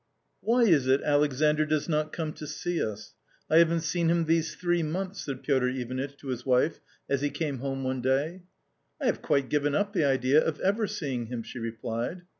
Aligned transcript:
"Why 0.41 0.61
is 0.61 0.87
it 0.87 1.03
Alexandr 1.03 1.63
does 1.63 1.87
not 1.87 2.11
come 2.11 2.33
to 2.33 2.47
see 2.47 2.83
us? 2.83 3.13
I 3.51 3.59
haven't 3.59 3.81
seen 3.81 4.09
him 4.09 4.25
these 4.25 4.55
three 4.55 4.81
months," 4.81 5.21
said 5.25 5.43
Piotr 5.43 5.67
Ivanitch 5.67 6.17
to 6.21 6.29
his 6.29 6.43
wife 6.43 6.79
as 7.07 7.21
he 7.21 7.29
came 7.29 7.59
home 7.59 7.83
one 7.83 8.01
day." 8.01 8.41
I 8.99 9.05
have 9.05 9.21
quite 9.21 9.47
given 9.47 9.75
up 9.75 9.93
the 9.93 10.03
idea 10.05 10.43
of 10.43 10.59
ever 10.61 10.87
seeing 10.87 11.27
him," 11.27 11.43
she 11.43 11.59
replied. 11.59 12.23